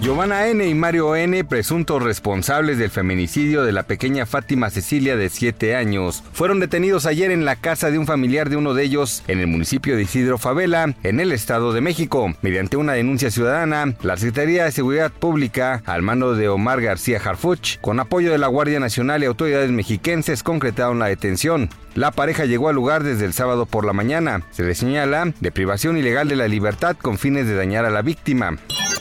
Giovanna 0.00 0.46
N. 0.46 0.64
y 0.64 0.74
Mario 0.76 1.16
N., 1.16 1.42
presuntos 1.42 2.00
responsables 2.00 2.78
del 2.78 2.90
feminicidio 2.90 3.64
de 3.64 3.72
la 3.72 3.82
pequeña 3.82 4.26
Fátima 4.26 4.70
Cecilia 4.70 5.16
de 5.16 5.28
7 5.28 5.74
años, 5.74 6.22
fueron 6.32 6.60
detenidos 6.60 7.04
ayer 7.04 7.32
en 7.32 7.44
la 7.44 7.56
casa 7.56 7.90
de 7.90 7.98
un 7.98 8.06
familiar 8.06 8.48
de 8.48 8.56
uno 8.56 8.74
de 8.74 8.84
ellos 8.84 9.24
en 9.26 9.40
el 9.40 9.48
municipio 9.48 9.96
de 9.96 10.02
Isidro 10.02 10.38
Favela, 10.38 10.94
en 11.02 11.18
el 11.18 11.32
Estado 11.32 11.72
de 11.72 11.80
México. 11.80 12.32
Mediante 12.42 12.76
una 12.76 12.92
denuncia 12.92 13.32
ciudadana, 13.32 13.96
la 14.02 14.16
Secretaría 14.16 14.64
de 14.64 14.72
Seguridad 14.72 15.10
Pública, 15.10 15.82
al 15.84 16.02
mando 16.02 16.36
de 16.36 16.48
Omar 16.48 16.80
García 16.80 17.20
Harfuch, 17.22 17.80
con 17.80 17.98
apoyo 17.98 18.30
de 18.30 18.38
la 18.38 18.46
Guardia 18.46 18.78
Nacional 18.78 19.24
y 19.24 19.26
autoridades 19.26 19.70
mexiquenses, 19.72 20.44
concretaron 20.44 21.00
la 21.00 21.06
detención. 21.06 21.70
La 21.96 22.12
pareja 22.12 22.44
llegó 22.44 22.68
al 22.68 22.76
lugar 22.76 23.02
desde 23.02 23.24
el 23.24 23.32
sábado 23.32 23.66
por 23.66 23.84
la 23.84 23.92
mañana. 23.92 24.42
Se 24.52 24.62
le 24.62 24.76
señala 24.76 25.34
de 25.40 25.50
privación 25.50 25.98
ilegal 25.98 26.28
de 26.28 26.36
la 26.36 26.46
libertad 26.46 26.96
con 26.96 27.18
fines 27.18 27.48
de 27.48 27.56
dañar 27.56 27.84
a 27.84 27.90
la 27.90 28.02
víctima. 28.02 28.56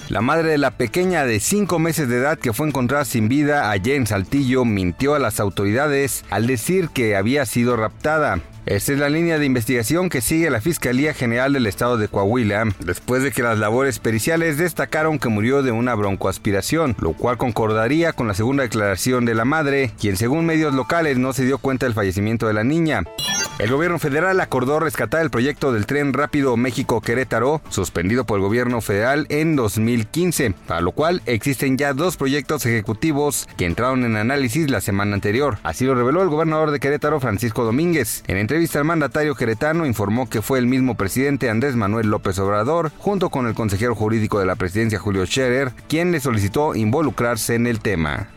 La 0.09 0.21
madre 0.21 0.51
de 0.51 0.57
la 0.57 0.71
pequeña 0.71 1.25
de 1.25 1.41
5 1.41 1.79
meses 1.79 2.07
de 2.07 2.17
edad 2.17 2.39
que 2.39 2.53
fue 2.53 2.67
encontrada 2.67 3.03
sin 3.03 3.27
vida 3.27 3.69
allá 3.69 3.93
en 3.95 4.07
Saltillo 4.07 4.63
mintió 4.63 5.15
a 5.15 5.19
las 5.19 5.41
autoridades 5.41 6.23
al 6.29 6.47
decir 6.47 6.87
que 6.89 7.17
había 7.17 7.45
sido 7.45 7.75
raptada. 7.75 8.39
Esta 8.65 8.93
es 8.93 8.99
la 8.99 9.09
línea 9.09 9.37
de 9.37 9.45
investigación 9.45 10.07
que 10.09 10.21
sigue 10.21 10.49
la 10.49 10.61
Fiscalía 10.61 11.13
General 11.13 11.51
del 11.51 11.67
Estado 11.67 11.97
de 11.97 12.07
Coahuila, 12.07 12.65
después 12.79 13.21
de 13.21 13.31
que 13.31 13.43
las 13.43 13.59
labores 13.59 13.99
periciales 13.99 14.57
destacaron 14.57 15.19
que 15.19 15.29
murió 15.29 15.61
de 15.61 15.71
una 15.71 15.93
broncoaspiración, 15.93 16.95
lo 16.99 17.11
cual 17.11 17.37
concordaría 17.37 18.13
con 18.13 18.27
la 18.27 18.33
segunda 18.33 18.63
declaración 18.63 19.25
de 19.25 19.35
la 19.35 19.45
madre, 19.45 19.91
quien 19.99 20.15
según 20.15 20.45
medios 20.45 20.73
locales 20.73 21.17
no 21.17 21.33
se 21.33 21.45
dio 21.45 21.57
cuenta 21.57 21.85
del 21.85 21.95
fallecimiento 21.95 22.47
de 22.47 22.53
la 22.53 22.63
niña. 22.63 23.03
El 23.59 23.71
gobierno 23.71 23.97
federal 23.97 24.39
acordó 24.39 24.79
rescatar 24.79 25.23
el 25.23 25.31
proyecto 25.31 25.71
del 25.71 25.87
tren 25.87 26.13
rápido 26.13 26.55
México-Querétaro, 26.57 27.59
suspendido 27.69 28.23
por 28.23 28.37
el 28.37 28.45
gobierno 28.45 28.81
federal 28.81 29.25
en 29.29 29.55
2015, 29.55 30.53
para 30.67 30.81
lo 30.81 30.91
cual 30.91 31.23
existen 31.25 31.75
ya 31.75 31.93
dos 31.93 32.17
proyectos 32.17 32.67
ejecutivos 32.67 33.49
que 33.57 33.65
entraron 33.65 34.05
en 34.05 34.15
análisis 34.15 34.69
la 34.69 34.79
semana 34.79 35.15
anterior. 35.15 35.57
Así 35.63 35.85
lo 35.85 35.95
reveló 35.95 36.21
el 36.21 36.29
gobernador 36.29 36.69
de 36.69 36.79
Querétaro, 36.79 37.19
Francisco 37.19 37.63
Domínguez. 37.63 38.23
En 38.27 38.37
entrevista 38.37 38.77
al 38.77 38.85
mandatario 38.85 39.33
queretano 39.33 39.87
informó 39.87 40.29
que 40.29 40.43
fue 40.43 40.59
el 40.59 40.67
mismo 40.67 40.95
presidente 40.95 41.49
Andrés 41.49 41.75
Manuel 41.75 42.11
López 42.11 42.37
Obrador, 42.37 42.91
junto 42.99 43.31
con 43.31 43.47
el 43.47 43.55
consejero 43.55 43.95
jurídico 43.95 44.39
de 44.39 44.45
la 44.45 44.55
presidencia 44.55 44.99
Julio 44.99 45.25
Scherer, 45.25 45.71
quien 45.89 46.11
le 46.11 46.19
solicitó 46.19 46.75
involucrarse 46.75 47.55
en 47.55 47.65
el 47.65 47.79
tema. 47.79 48.27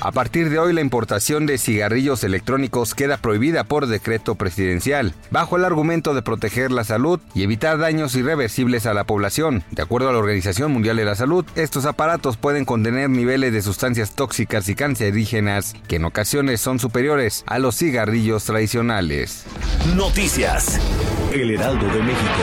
A 0.00 0.12
partir 0.12 0.48
de 0.48 0.60
hoy 0.60 0.72
la 0.72 0.80
importación 0.80 1.44
de 1.46 1.58
cigarrillos 1.58 2.22
electrónicos 2.22 2.94
queda 2.94 3.16
prohibida 3.16 3.64
por 3.64 3.88
decreto 3.88 4.36
presidencial, 4.36 5.12
bajo 5.30 5.56
el 5.56 5.64
argumento 5.64 6.14
de 6.14 6.22
proteger 6.22 6.70
la 6.70 6.84
salud 6.84 7.18
y 7.34 7.42
evitar 7.42 7.78
daños 7.78 8.14
irreversibles 8.14 8.86
a 8.86 8.94
la 8.94 9.04
población. 9.04 9.64
De 9.72 9.82
acuerdo 9.82 10.08
a 10.08 10.12
la 10.12 10.18
Organización 10.18 10.72
Mundial 10.72 10.96
de 10.96 11.04
la 11.04 11.16
Salud, 11.16 11.44
estos 11.56 11.84
aparatos 11.84 12.36
pueden 12.36 12.64
contener 12.64 13.10
niveles 13.10 13.52
de 13.52 13.60
sustancias 13.60 14.14
tóxicas 14.14 14.68
y 14.68 14.76
cancerígenas 14.76 15.74
que 15.88 15.96
en 15.96 16.04
ocasiones 16.04 16.60
son 16.60 16.78
superiores 16.78 17.42
a 17.46 17.58
los 17.58 17.76
cigarrillos 17.76 18.44
tradicionales. 18.44 19.44
Noticias. 19.96 20.80
El 21.32 21.50
Heraldo 21.50 21.86
de 21.86 22.02
México. 22.02 22.42